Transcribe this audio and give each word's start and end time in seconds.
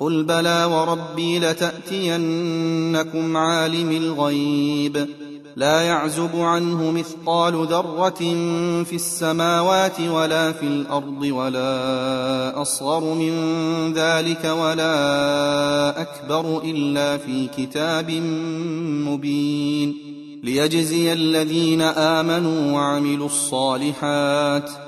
قل 0.00 0.22
بلى 0.24 0.64
وربي 0.64 1.38
لتاتينكم 1.38 3.36
عالم 3.36 3.90
الغيب. 3.90 5.08
لا 5.56 5.80
يعزب 5.80 6.36
عنه 6.36 6.90
مثقال 6.90 7.66
ذره 7.66 8.18
في 8.84 8.92
السماوات 8.92 10.00
ولا 10.00 10.52
في 10.52 10.66
الأرض 10.66 11.22
ولا 11.22 12.62
اصغر 12.62 13.14
من 13.14 13.32
ذلك 13.92 14.44
ولا 14.44 16.00
اكبر 16.00 16.62
الا 16.64 17.16
في 17.16 17.48
كتاب 17.56 18.10
مبين. 19.08 19.96
ليجزي 20.42 21.12
الذين 21.12 21.82
امنوا 21.82 22.72
وعملوا 22.72 23.26
الصالحات 23.26 24.87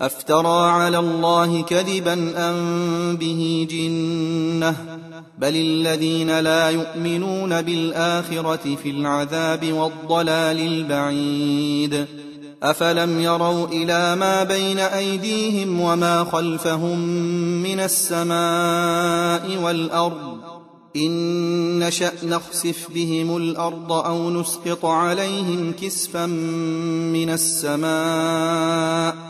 أفترى 0.00 0.70
على 0.70 0.98
الله 0.98 1.62
كذبا 1.62 2.32
أم 2.36 3.16
به 3.16 3.68
جنة؟ 3.70 4.76
بل 5.38 5.56
الذين 5.56 6.40
لا 6.40 6.70
يؤمنون 6.70 7.62
بالآخرة 7.62 8.76
في 8.82 8.90
العذاب 8.90 9.72
والضلال 9.72 10.60
البعيد. 10.60 12.06
أفلم 12.62 13.20
يروا 13.20 13.66
إلى 13.66 14.16
ما 14.16 14.44
بين 14.44 14.78
أيديهم 14.78 15.80
وما 15.80 16.24
خلفهم 16.24 16.98
من 17.62 17.80
السماء 17.80 19.62
والأرض؟ 19.62 20.40
إن 20.96 21.78
نشأ 21.78 22.12
نخسف 22.22 22.88
بهم 22.94 23.36
الأرض 23.36 23.92
أو 23.92 24.30
نسقط 24.30 24.84
عليهم 24.84 25.72
كسفا 25.82 26.26
من 26.26 27.30
السماء. 27.30 29.29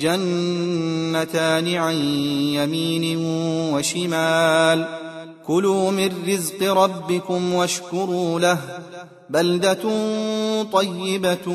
جنتان 0.00 1.74
عن 1.74 1.94
يمين 2.54 3.18
وشمال. 3.74 4.86
كلوا 5.46 5.90
من 5.90 6.12
رزق 6.28 6.72
ربكم 6.72 7.54
واشكروا 7.54 8.40
له. 8.40 8.58
بلدة 9.30 9.82
طيبة 10.72 11.48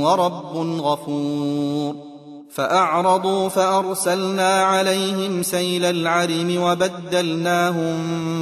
ورب 0.00 0.56
غفور. 0.80 2.05
فأعرضوا 2.56 3.48
فأرسلنا 3.48 4.62
عليهم 4.62 5.42
سيل 5.42 5.84
العرم 5.84 6.56
وبدلناهم 6.62 7.94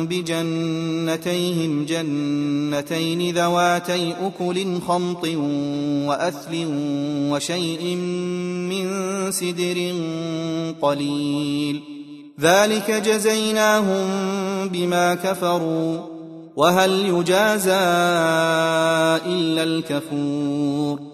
بجنتيهم 0.06 1.84
جنتين 1.84 3.34
ذواتي 3.34 4.14
أكل 4.22 4.80
خمط 4.88 5.24
وأثل 6.06 6.66
وشيء 7.30 7.96
من 8.70 8.86
سدر 9.32 9.94
قليل. 10.82 11.82
ذلك 12.40 12.90
جزيناهم 12.90 14.08
بما 14.68 15.14
كفروا. 15.14 15.98
وهل 16.56 16.90
يجازى 16.90 17.72
إلا 19.26 19.62
الكفور. 19.62 21.13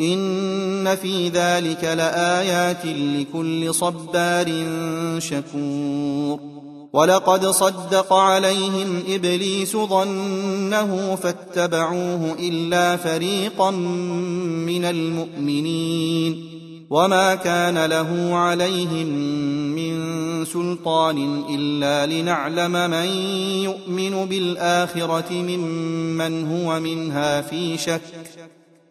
ان 0.00 0.96
في 0.96 1.28
ذلك 1.28 1.84
لايات 1.84 2.86
لكل 2.86 3.74
صبار 3.74 4.64
شكور. 5.18 6.40
ولقد 6.92 7.46
صدق 7.46 8.12
عليهم 8.12 9.02
ابليس 9.08 9.76
ظنه 9.76 11.14
فاتبعوه 11.16 12.36
الا 12.38 12.96
فريقا 12.96 13.70
من 13.70 14.84
المؤمنين. 14.84 16.54
وما 16.90 17.34
كان 17.34 17.84
له 17.84 18.34
عليهم 18.34 19.06
من 19.74 19.94
سلطان 20.44 21.44
الا 21.50 22.06
لنعلم 22.06 22.90
من 22.90 23.06
يؤمن 23.64 24.24
بالاخره 24.24 25.32
ممن 25.32 26.46
هو 26.46 26.80
منها 26.80 27.40
في 27.40 27.78
شك. 27.78 28.00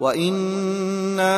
وإنا 0.00 1.36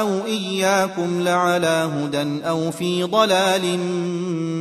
أو 0.00 0.26
إياكم 0.26 1.22
لعلى 1.22 1.90
هدى 1.94 2.48
أو 2.48 2.70
في 2.70 3.02
ضلال 3.02 3.78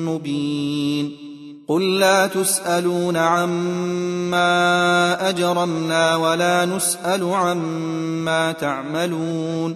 مبين 0.06 1.24
قل 1.68 2.00
لا 2.00 2.28
تسالون 2.28 3.18
عما 3.18 4.50
اجرمنا 5.30 6.16
ولا 6.16 6.66
نسال 6.66 7.24
عما 7.24 8.52
تعملون 8.52 9.76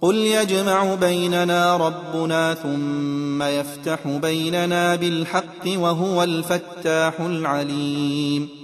قل 0.00 0.16
يجمع 0.16 0.94
بيننا 0.94 1.76
ربنا 1.76 2.54
ثم 2.54 3.42
يفتح 3.42 3.98
بيننا 4.06 4.94
بالحق 4.94 5.66
وهو 5.66 6.22
الفتاح 6.22 7.20
العليم 7.20 8.63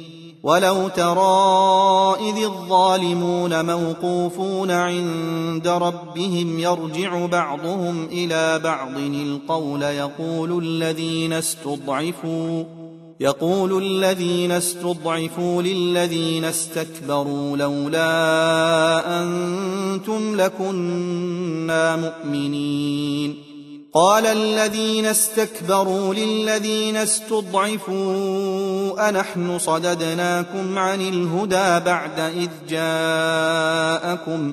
ولو 0.43 0.87
ترى 0.87 2.15
اذ 2.29 2.43
الظالمون 2.43 3.65
موقوفون 3.65 4.71
عند 4.71 5.67
ربهم 5.67 6.59
يرجع 6.59 7.25
بعضهم 7.25 8.05
إلى 8.11 8.59
بعض 8.59 8.97
القول 8.97 9.81
يقول 9.81 10.63
الذين 10.63 11.33
استضعفوا 11.33 12.63
يقول 13.19 13.83
الذين 13.83 14.51
استضعفوا 14.51 15.61
للذين 15.61 16.45
استكبروا 16.45 17.57
لولا 17.57 19.21
أنتم 19.23 20.41
لكنا 20.41 21.95
مؤمنين. 21.95 23.51
قال 23.93 24.25
الذين 24.25 25.05
استكبروا 25.05 26.13
للذين 26.13 26.97
استضعفوا 26.97 28.15
انحن 28.99 29.59
صددناكم 29.59 30.77
عن 30.77 31.01
الهدى 31.01 31.85
بعد 31.85 32.19
اذ 32.19 32.49
جاءكم 32.69 34.51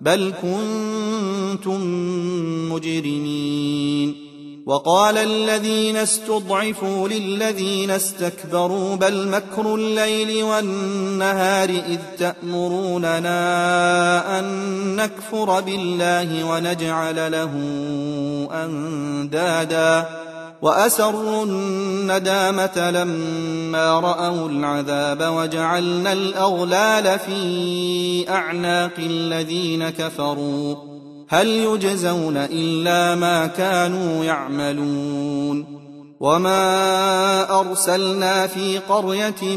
بل 0.00 0.32
كنتم 0.42 1.80
مجرمين 2.72 4.26
وقال 4.66 5.18
الذين 5.18 5.96
استضعفوا 5.96 7.08
للذين 7.08 7.90
استكبروا 7.90 8.96
بل 8.96 9.28
مكر 9.28 9.74
الليل 9.74 10.42
والنهار 10.42 11.68
اذ 11.68 12.00
تامروننا 12.18 13.28
ان 14.38 14.46
نكفر 14.96 15.60
بالله 15.60 16.44
ونجعل 16.44 17.32
له 17.32 17.52
اندادا 18.64 20.25
وأسروا 20.62 21.44
الندامة 21.44 22.90
لما 22.90 24.00
رأوا 24.00 24.48
العذاب 24.48 25.34
وجعلنا 25.36 26.12
الأغلال 26.12 27.18
في 27.18 28.30
أعناق 28.30 28.94
الذين 28.98 29.90
كفروا. 29.90 30.76
هل 31.28 31.48
يجزون 31.48 32.36
إلا 32.36 33.14
ما 33.14 33.46
كانوا 33.46 34.24
يعملون. 34.24 35.76
وما 36.20 37.60
أرسلنا 37.60 38.46
في 38.46 38.78
قرية 38.78 39.56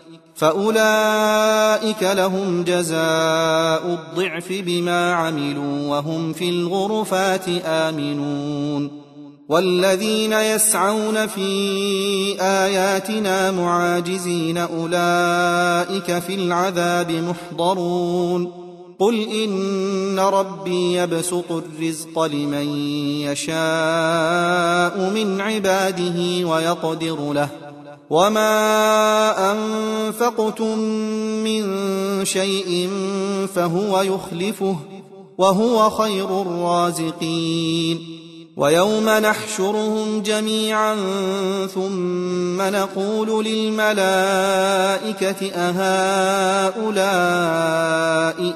فأولئك 0.41 2.03
لهم 2.03 2.63
جزاء 2.63 3.85
الضعف 3.85 4.47
بما 4.49 5.13
عملوا 5.13 5.87
وهم 5.87 6.33
في 6.33 6.49
الغرفات 6.49 7.45
آمنون. 7.65 9.01
والذين 9.49 10.33
يسعون 10.33 11.27
في 11.27 12.41
آياتنا 12.41 13.51
معاجزين 13.51 14.57
أولئك 14.57 16.19
في 16.19 16.35
العذاب 16.35 17.11
محضرون. 17.11 18.51
قل 18.99 19.27
إن 19.43 20.19
ربي 20.19 20.97
يبسط 20.97 21.51
الرزق 21.51 22.23
لمن 22.23 22.67
يشاء 23.21 25.11
من 25.15 25.41
عباده 25.41 26.47
ويقدر 26.47 27.33
له. 27.33 27.49
وما 28.09 29.40
انفقتم 30.21 30.79
من 31.43 31.65
شيء 32.25 32.89
فهو 33.55 34.01
يخلفه 34.01 34.75
وهو 35.37 35.89
خير 35.89 36.41
الرازقين 36.41 38.21
ويوم 38.57 39.09
نحشرهم 39.09 40.21
جميعا 40.21 40.95
ثم 41.67 42.61
نقول 42.61 43.45
للملائكه 43.45 43.91
اهؤلاء 45.55 47.01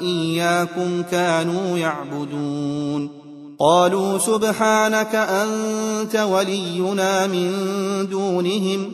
اياكم 0.02 1.04
كانوا 1.12 1.78
يعبدون 1.78 3.10
قالوا 3.60 4.18
سبحانك 4.18 5.16
انت 5.16 6.16
ولينا 6.16 7.28
من 7.28 7.52
دونهم 8.12 8.94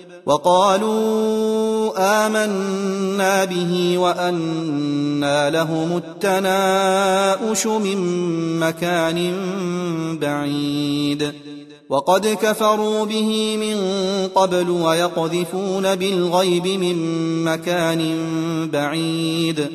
وقالوا 0.25 1.91
آمنا 2.25 3.45
به 3.45 3.97
وأنى 3.97 5.49
لهم 5.49 5.97
التناؤش 5.97 7.67
من 7.67 7.99
مكان 8.59 9.33
بعيد. 10.19 11.33
وقد 11.89 12.27
كفروا 12.27 13.05
به 13.05 13.57
من 13.57 13.77
قبل 14.35 14.69
ويقذفون 14.69 15.95
بالغيب 15.95 16.67
من 16.67 16.95
مكان 17.43 18.17
بعيد. 18.73 19.69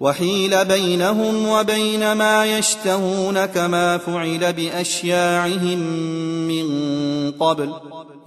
وحيل 0.00 0.64
بينهم 0.64 1.48
وبين 1.48 2.12
ما 2.12 2.58
يشتهون 2.58 3.46
كما 3.46 3.98
فعل 3.98 4.52
بأشياعهم 4.52 5.78
من 6.48 6.68
قبل. 7.30 7.72